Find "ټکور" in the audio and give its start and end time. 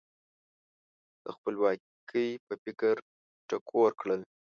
3.49-3.91